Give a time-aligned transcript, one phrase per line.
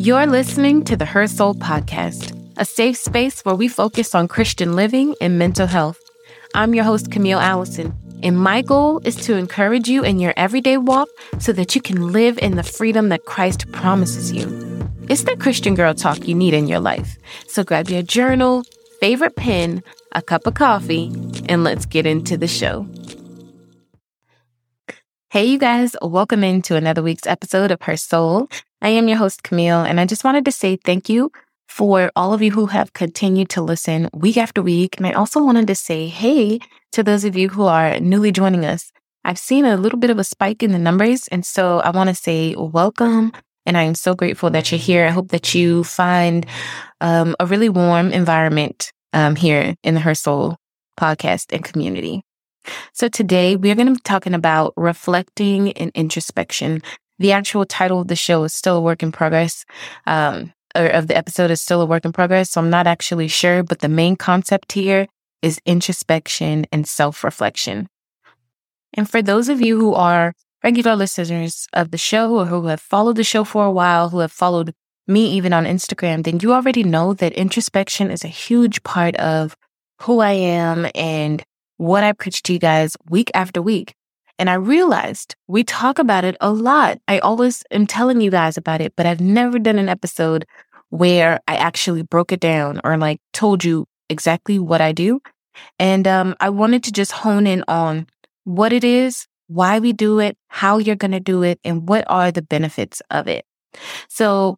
[0.00, 4.74] You're listening to the Her Soul Podcast, a safe space where we focus on Christian
[4.74, 6.00] living and mental health.
[6.54, 7.92] I'm your host, Camille Allison,
[8.22, 12.12] and my goal is to encourage you in your everyday walk so that you can
[12.12, 14.46] live in the freedom that Christ promises you.
[15.10, 17.18] It's the Christian girl talk you need in your life.
[17.46, 18.64] So grab your journal,
[19.00, 19.82] favorite pen,
[20.12, 21.12] a cup of coffee,
[21.46, 22.88] and let's get into the show.
[25.28, 28.48] Hey, you guys, welcome into another week's episode of Her Soul.
[28.82, 31.30] I am your host, Camille, and I just wanted to say thank you
[31.68, 34.96] for all of you who have continued to listen week after week.
[34.96, 36.60] And I also wanted to say hey
[36.92, 38.90] to those of you who are newly joining us.
[39.22, 42.08] I've seen a little bit of a spike in the numbers, and so I want
[42.08, 43.32] to say welcome.
[43.66, 45.04] And I am so grateful that you're here.
[45.04, 46.46] I hope that you find
[47.02, 50.56] um, a really warm environment um, here in the Her Soul
[50.98, 52.22] podcast and community.
[52.94, 56.82] So today we are going to be talking about reflecting and introspection.
[57.20, 59.64] The actual title of the show is still a work in progress.
[60.06, 62.50] Um, or of the episode is still a work in progress.
[62.50, 65.06] So I'm not actually sure, but the main concept here
[65.42, 67.88] is introspection and self reflection.
[68.94, 70.32] And for those of you who are
[70.64, 74.18] regular listeners of the show or who have followed the show for a while, who
[74.18, 74.74] have followed
[75.06, 79.56] me even on Instagram, then you already know that introspection is a huge part of
[80.02, 81.42] who I am and
[81.76, 83.94] what I preach to you guys week after week.
[84.40, 86.98] And I realized we talk about it a lot.
[87.06, 90.46] I always am telling you guys about it, but I've never done an episode
[90.88, 95.20] where I actually broke it down or like told you exactly what I do.
[95.78, 98.06] And um, I wanted to just hone in on
[98.44, 102.04] what it is, why we do it, how you're going to do it, and what
[102.08, 103.44] are the benefits of it.
[104.08, 104.56] So,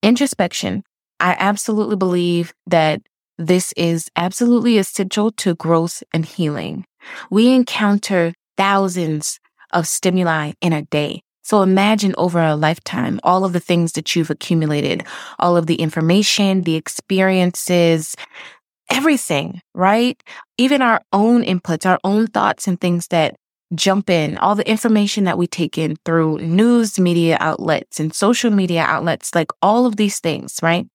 [0.00, 0.84] introspection,
[1.18, 3.02] I absolutely believe that
[3.36, 6.84] this is absolutely essential to growth and healing.
[7.30, 9.40] We encounter thousands
[9.72, 11.22] of stimuli in a day.
[11.42, 15.02] So imagine over a lifetime, all of the things that you've accumulated,
[15.38, 18.14] all of the information, the experiences,
[18.90, 20.22] everything, right?
[20.58, 23.34] Even our own inputs, our own thoughts and things that
[23.74, 28.50] jump in, all the information that we take in through news media outlets and social
[28.50, 30.86] media outlets, like all of these things, right?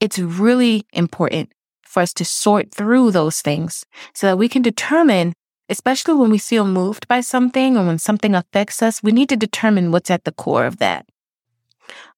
[0.00, 1.52] It's really important
[1.84, 5.34] for us to sort through those things so that we can determine,
[5.70, 9.36] especially when we feel moved by something or when something affects us, we need to
[9.36, 11.06] determine what's at the core of that.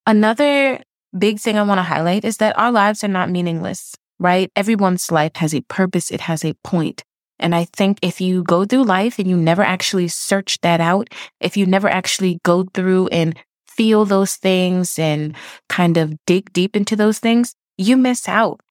[0.05, 0.81] Another
[1.17, 4.51] big thing I want to highlight is that our lives are not meaningless, right?
[4.55, 7.03] Everyone's life has a purpose, it has a point.
[7.39, 11.09] And I think if you go through life and you never actually search that out,
[11.39, 13.37] if you never actually go through and
[13.67, 15.35] feel those things and
[15.69, 18.61] kind of dig deep into those things, you miss out.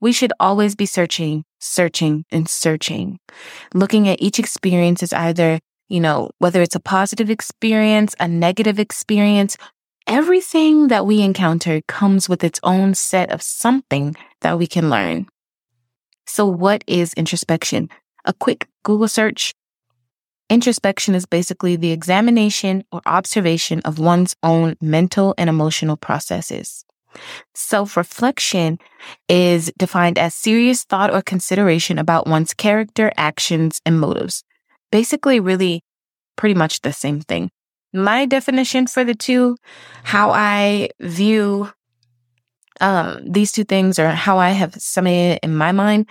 [0.00, 3.18] We should always be searching, searching, and searching,
[3.72, 5.58] looking at each experience as either,
[5.88, 9.56] you know, whether it's a positive experience, a negative experience,
[10.06, 15.26] everything that we encounter comes with its own set of something that we can learn.
[16.26, 17.88] So, what is introspection?
[18.24, 19.54] A quick Google search.
[20.48, 26.85] Introspection is basically the examination or observation of one's own mental and emotional processes.
[27.54, 28.78] Self reflection
[29.28, 34.44] is defined as serious thought or consideration about one's character, actions, and motives.
[34.90, 35.82] Basically, really
[36.36, 37.50] pretty much the same thing.
[37.92, 39.56] My definition for the two,
[40.04, 41.70] how I view
[42.80, 46.06] um, these two things or how I have summated it in my mind,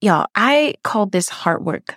[0.00, 1.96] y'all, I call this heart work.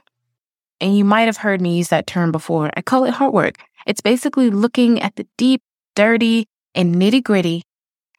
[0.81, 2.69] And you might have heard me use that term before.
[2.75, 3.59] I call it heart work.
[3.87, 5.61] It's basically looking at the deep,
[5.95, 7.63] dirty, and nitty gritty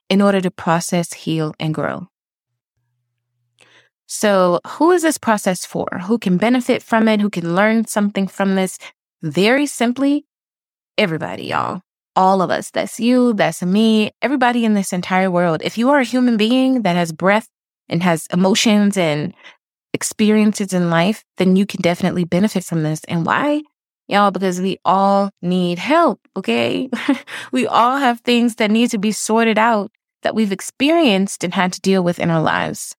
[0.08, 2.08] in order to process, heal, and grow.
[4.06, 5.86] So, who is this process for?
[6.04, 7.20] Who can benefit from it?
[7.20, 8.78] Who can learn something from this?
[9.22, 10.24] Very simply,
[10.96, 11.80] everybody, y'all.
[12.14, 12.70] All of us.
[12.70, 15.60] That's you, that's me, everybody in this entire world.
[15.64, 17.48] If you are a human being that has breath
[17.88, 19.34] and has emotions and
[19.92, 23.02] experiences in life, then you can definitely benefit from this.
[23.08, 23.62] And why?
[24.08, 26.88] Y'all, because we all need help, okay?
[27.52, 29.90] we all have things that need to be sorted out
[30.22, 32.94] that we've experienced and had to deal with in our lives.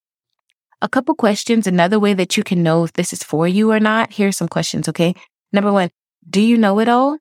[0.81, 3.79] A couple questions, another way that you can know if this is for you or
[3.79, 4.13] not.
[4.13, 5.15] Here's some questions, okay?
[5.51, 5.89] Number one,
[6.29, 7.17] do you know it all?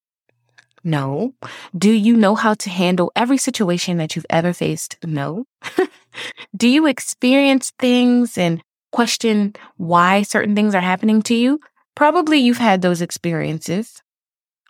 [0.82, 1.34] No.
[1.76, 4.96] Do you know how to handle every situation that you've ever faced?
[5.04, 5.46] No.
[6.56, 8.62] do you experience things and
[8.92, 11.60] question why certain things are happening to you?
[11.96, 14.02] Probably you've had those experiences.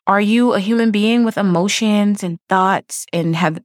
[0.07, 3.59] Are you a human being with emotions and thoughts and have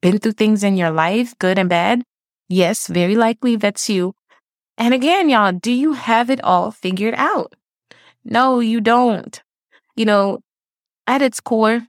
[0.00, 2.02] been through things in your life, good and bad?
[2.48, 4.14] Yes, very likely that's you.
[4.78, 7.52] And again, y'all, do you have it all figured out?
[8.24, 9.42] No, you don't.
[9.94, 10.40] You know,
[11.06, 11.86] at its core,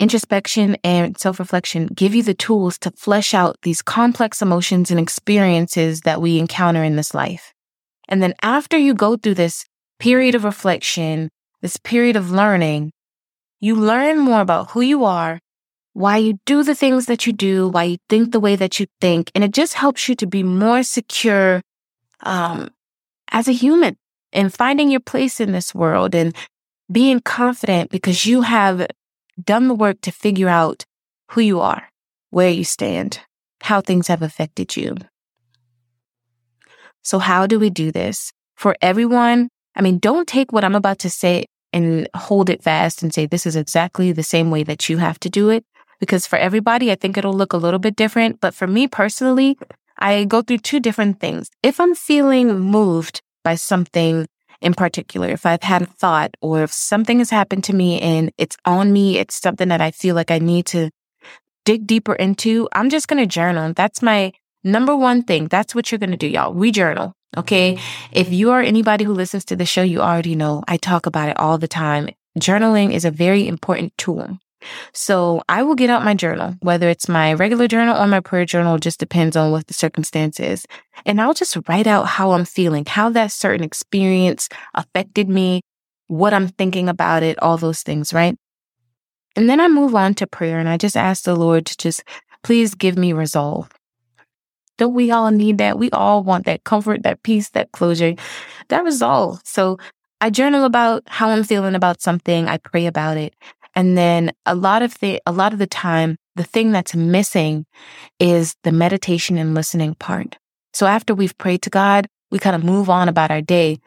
[0.00, 4.98] introspection and self reflection give you the tools to flesh out these complex emotions and
[4.98, 7.52] experiences that we encounter in this life.
[8.08, 9.66] And then after you go through this
[9.98, 11.30] period of reflection,
[11.60, 12.92] this period of learning,
[13.60, 15.40] you learn more about who you are,
[15.92, 18.86] why you do the things that you do, why you think the way that you
[19.00, 19.30] think.
[19.34, 21.60] And it just helps you to be more secure
[22.20, 22.70] um,
[23.32, 23.96] as a human
[24.32, 26.34] and finding your place in this world and
[26.90, 28.86] being confident because you have
[29.42, 30.84] done the work to figure out
[31.30, 31.88] who you are,
[32.30, 33.20] where you stand,
[33.62, 34.96] how things have affected you.
[37.02, 38.32] So, how do we do this?
[38.54, 39.48] For everyone,
[39.78, 43.26] I mean, don't take what I'm about to say and hold it fast and say,
[43.26, 45.64] this is exactly the same way that you have to do it.
[46.00, 48.40] Because for everybody, I think it'll look a little bit different.
[48.40, 49.56] But for me personally,
[49.98, 51.50] I go through two different things.
[51.62, 54.26] If I'm feeling moved by something
[54.60, 58.32] in particular, if I've had a thought or if something has happened to me and
[58.38, 60.90] it's on me, it's something that I feel like I need to
[61.64, 63.72] dig deeper into, I'm just going to journal.
[63.74, 64.32] That's my
[64.64, 65.46] number one thing.
[65.48, 66.52] That's what you're going to do, y'all.
[66.52, 67.14] We journal.
[67.36, 67.78] Okay.
[68.12, 71.28] If you are anybody who listens to the show, you already know I talk about
[71.28, 72.08] it all the time.
[72.38, 74.38] Journaling is a very important tool.
[74.92, 78.44] So I will get out my journal, whether it's my regular journal or my prayer
[78.44, 80.66] journal, just depends on what the circumstance is.
[81.06, 85.60] And I'll just write out how I'm feeling, how that certain experience affected me,
[86.08, 88.36] what I'm thinking about it, all those things, right?
[89.36, 92.02] And then I move on to prayer and I just ask the Lord to just
[92.42, 93.70] please give me resolve.
[94.78, 95.78] Don't we all need that?
[95.78, 98.14] We all want that comfort, that peace, that closure,
[98.68, 99.40] that resolve.
[99.44, 99.78] So
[100.20, 102.48] I journal about how I'm feeling about something.
[102.48, 103.34] I pray about it.
[103.74, 107.66] And then a lot of the, a lot of the time, the thing that's missing
[108.18, 110.38] is the meditation and listening part.
[110.72, 113.78] So after we've prayed to God, we kind of move on about our day.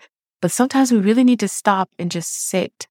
[0.41, 2.87] But sometimes we really need to stop and just sit.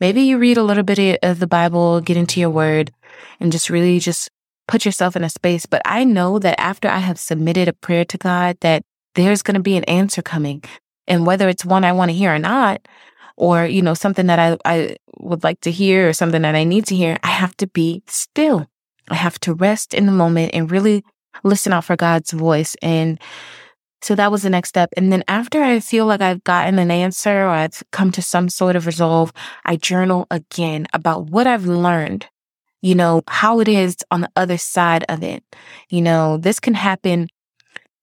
[0.00, 2.90] Maybe you read a little bit of the Bible, get into your word,
[3.38, 4.30] and just really just
[4.70, 5.66] put yourself in a space.
[5.66, 8.82] But I know that after I have submitted a prayer to God, that
[9.16, 10.62] there's going to be an answer coming.
[11.08, 12.86] And whether it's one I want to hear or not,
[13.36, 16.62] or, you know, something that I, I would like to hear or something that I
[16.62, 18.68] need to hear, I have to be still.
[19.08, 21.02] I have to rest in the moment and really
[21.42, 22.76] listen out for God's voice.
[22.80, 23.18] And
[24.02, 24.90] so that was the next step.
[24.96, 28.48] And then after I feel like I've gotten an answer or I've come to some
[28.48, 29.32] sort of resolve,
[29.64, 32.28] I journal again about what I've learned,
[32.82, 35.44] you know, how it is on the other side of it.
[35.88, 37.28] You know, this can happen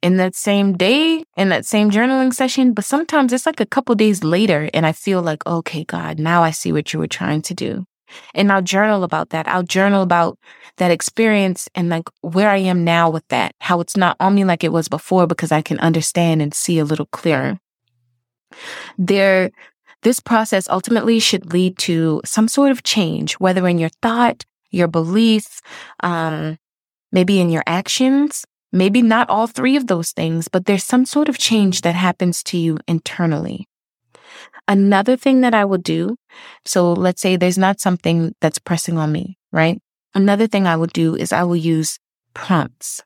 [0.01, 3.95] in that same day, in that same journaling session, but sometimes it's like a couple
[3.95, 7.41] days later and I feel like, okay, God, now I see what you were trying
[7.43, 7.85] to do.
[8.33, 9.47] And I'll journal about that.
[9.47, 10.37] I'll journal about
[10.77, 14.45] that experience and like where I am now with that, how it's not on me
[14.45, 17.59] like it was before because I can understand and see a little clearer.
[18.97, 19.51] There,
[20.03, 24.45] this process ultimately should lead to some sort of change, whether in your thought,
[24.77, 25.61] your belief,
[26.01, 26.57] um,
[27.11, 31.29] maybe in your actions, Maybe not all three of those things, but there's some sort
[31.29, 33.67] of change that happens to you internally.
[34.67, 36.17] Another thing that I will do,
[36.65, 39.81] so let's say there's not something that's pressing on me, right?
[40.13, 41.97] Another thing I will do is I will use
[42.33, 43.01] prompts.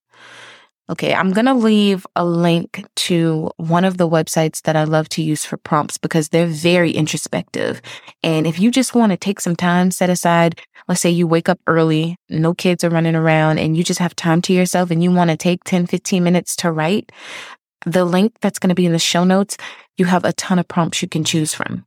[0.89, 5.07] Okay, I'm going to leave a link to one of the websites that I love
[5.09, 7.81] to use for prompts because they're very introspective.
[8.23, 10.59] And if you just want to take some time set aside,
[10.91, 14.13] let's say you wake up early, no kids are running around, and you just have
[14.13, 17.13] time to yourself and you want to take 10, 15 minutes to write,
[17.85, 19.55] the link that's going to be in the show notes,
[19.95, 21.85] you have a ton of prompts you can choose from.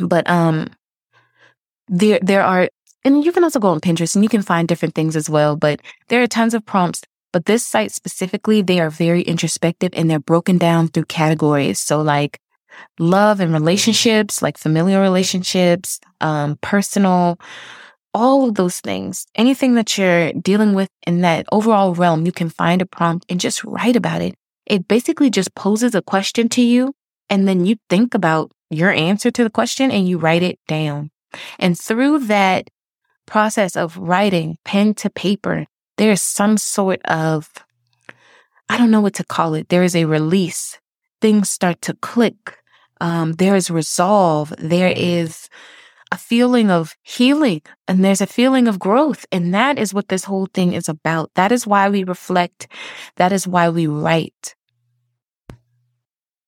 [0.00, 0.68] But um
[1.86, 2.68] there there are
[3.04, 5.54] and you can also go on Pinterest and you can find different things as well,
[5.54, 10.10] but there are tons of prompts but this site specifically, they are very introspective and
[10.10, 11.78] they're broken down through categories.
[11.78, 12.40] So like
[12.98, 17.38] love and relationships, like familial relationships, um, personal,
[18.14, 22.48] all of those things, anything that you're dealing with in that overall realm, you can
[22.48, 24.36] find a prompt and just write about it.
[24.66, 26.94] It basically just poses a question to you
[27.28, 31.10] and then you think about your answer to the question and you write it down.
[31.58, 32.70] And through that
[33.26, 35.66] process of writing pen to paper,
[35.96, 37.50] there's some sort of,
[38.68, 39.68] I don't know what to call it.
[39.68, 40.78] There is a release.
[41.20, 42.58] Things start to click.
[43.00, 44.52] Um, there is resolve.
[44.58, 45.48] There is
[46.14, 49.26] a feeling of healing and there's a feeling of growth.
[49.32, 51.32] And that is what this whole thing is about.
[51.34, 52.68] That is why we reflect.
[53.16, 54.54] That is why we write.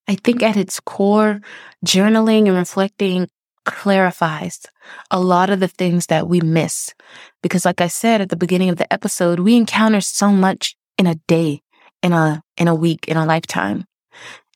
[0.07, 1.41] I think at its core,
[1.85, 3.29] journaling and reflecting
[3.65, 4.61] clarifies
[5.11, 6.95] a lot of the things that we miss.
[7.43, 11.09] Because like I said at the beginning of the episode, we encounter so much in
[11.09, 11.61] a day,
[12.05, 13.85] in a, in a week, in a lifetime.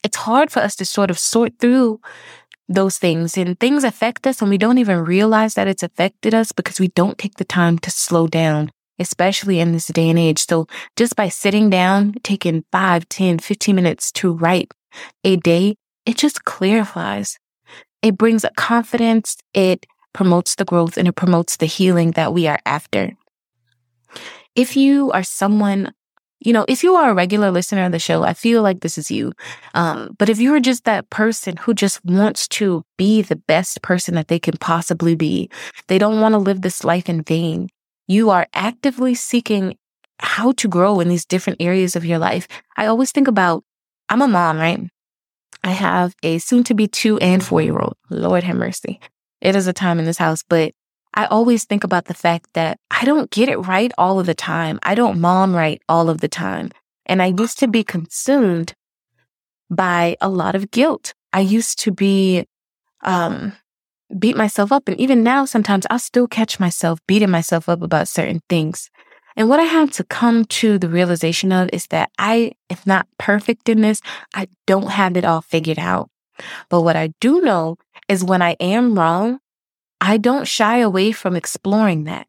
[0.04, 2.00] It's hard for us to sort of sort through
[2.70, 6.52] those things and things affect us and we don't even realize that it's affected us
[6.52, 10.46] because we don't take the time to slow down, especially in this day and age.
[10.46, 14.72] So just by sitting down, taking 5, 10, 15 minutes to write
[15.24, 15.74] a day,
[16.06, 17.38] it just clarifies.
[18.02, 19.36] It brings a confidence.
[19.52, 23.16] It promotes the growth and it promotes the healing that we are after.
[24.54, 25.92] If you are someone
[26.40, 28.96] you know, if you are a regular listener of the show, I feel like this
[28.96, 29.32] is you.
[29.74, 34.14] Um, but if you're just that person who just wants to be the best person
[34.14, 35.50] that they can possibly be,
[35.88, 37.68] they don't want to live this life in vain.
[38.08, 39.76] You are actively seeking
[40.18, 42.48] how to grow in these different areas of your life.
[42.76, 43.62] I always think about,
[44.08, 44.80] I'm a mom, right?
[45.62, 47.96] I have a soon to be two and four year old.
[48.08, 48.98] Lord have mercy.
[49.40, 50.72] It is a time in this house, but
[51.14, 54.34] I always think about the fact that I don't get it right all of the
[54.34, 54.78] time.
[54.82, 56.70] I don't mom right all of the time.
[57.06, 58.74] And I used to be consumed
[59.70, 61.14] by a lot of guilt.
[61.32, 62.46] I used to be,
[63.02, 63.52] um,
[64.18, 64.88] beat myself up.
[64.88, 68.90] And even now, sometimes I still catch myself beating myself up about certain things.
[69.36, 73.06] And what I have to come to the realization of is that I, if not
[73.18, 74.00] perfect in this,
[74.34, 76.10] I don't have it all figured out.
[76.68, 77.76] But what I do know
[78.08, 79.38] is when I am wrong,
[80.00, 82.26] I don't shy away from exploring that.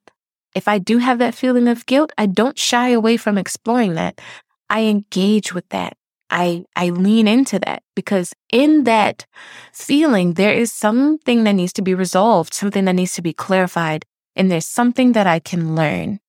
[0.53, 4.19] If I do have that feeling of guilt, I don't shy away from exploring that.
[4.69, 5.95] I engage with that.
[6.29, 9.25] I, I lean into that because in that
[9.73, 14.05] feeling, there is something that needs to be resolved, something that needs to be clarified,
[14.35, 16.19] and there's something that I can learn.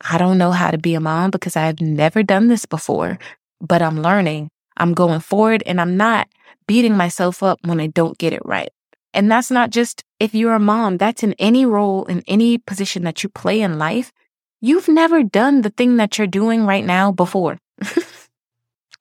[0.00, 3.18] I don't know how to be a mom because I've never done this before,
[3.60, 4.50] but I'm learning.
[4.76, 6.28] I'm going forward and I'm not
[6.66, 8.70] beating myself up when I don't get it right.
[9.12, 13.04] And that's not just if you're a mom, that's in any role, in any position
[13.04, 14.12] that you play in life.
[14.60, 17.58] You've never done the thing that you're doing right now before.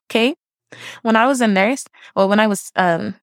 [0.09, 0.35] okay.
[1.01, 1.85] When I was a nurse,
[2.15, 3.15] or when I was um,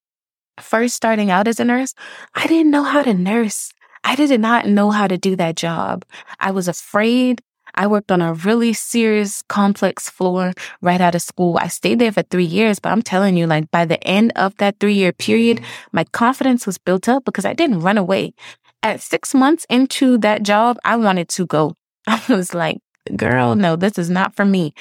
[0.59, 1.93] first starting out as a nurse,
[2.35, 3.71] I didn't know how to nurse.
[4.03, 6.05] I did not know how to do that job.
[6.39, 7.41] I was afraid.
[7.77, 11.57] I worked on a really serious, complex floor right out of school.
[11.61, 14.57] I stayed there for three years, but I'm telling you, like by the end of
[14.57, 18.33] that three year period, my confidence was built up because I didn't run away.
[18.81, 21.75] At six months into that job, I wanted to go.
[22.07, 22.79] I was like,
[23.15, 24.73] girl, no, this is not for me.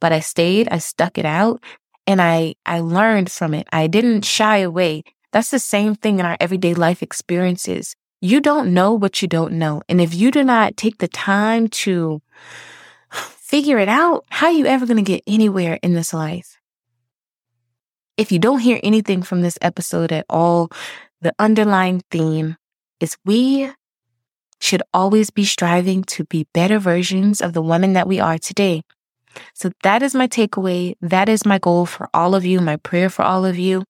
[0.00, 1.62] But I stayed, I stuck it out
[2.06, 3.68] and I, I learned from it.
[3.72, 5.04] I didn't shy away.
[5.32, 7.94] That's the same thing in our everyday life experiences.
[8.20, 9.82] You don't know what you don't know.
[9.88, 12.20] And if you do not take the time to
[13.10, 16.58] figure it out, how are you ever going to get anywhere in this life?
[18.16, 20.70] If you don't hear anything from this episode at all,
[21.20, 22.56] the underlying theme
[23.00, 23.70] is we
[24.60, 28.82] should always be striving to be better versions of the woman that we are today.
[29.54, 30.96] So that is my takeaway.
[31.00, 33.84] That is my goal for all of you, my prayer for all of you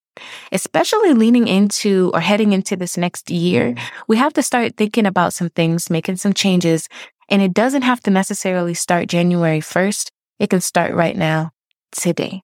[0.53, 3.75] especially leaning into or heading into this next year,
[4.07, 6.89] we have to start thinking about some things, making some changes.
[7.29, 10.11] And it doesn't have to necessarily start January 1st.
[10.39, 11.51] It can start right now,
[11.93, 12.43] today.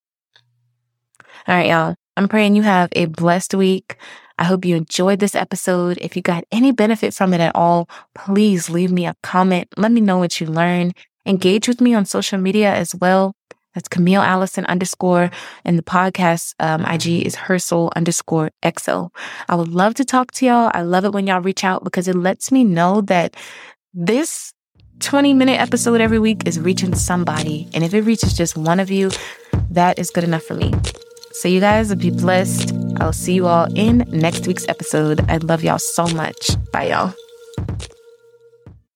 [1.46, 1.94] All right, y'all.
[2.16, 3.96] I'm praying you have a blessed week.
[4.38, 5.98] I hope you enjoyed this episode.
[6.00, 9.68] If you got any benefit from it at all, please leave me a comment.
[9.76, 10.96] Let me know what you learned.
[11.26, 13.34] Engage with me on social media as well.
[13.74, 15.30] That's Camille Allison underscore.
[15.64, 19.10] And the podcast um, IG is her soul underscore XO.
[19.48, 20.70] I would love to talk to y'all.
[20.72, 23.36] I love it when y'all reach out because it lets me know that
[23.92, 24.52] this
[25.00, 27.68] 20 minute episode every week is reaching somebody.
[27.74, 29.10] And if it reaches just one of you,
[29.70, 30.72] that is good enough for me.
[31.32, 32.72] So you guys be blessed.
[33.00, 35.28] I'll see you all in next week's episode.
[35.28, 36.50] I love y'all so much.
[36.72, 37.14] Bye y'all.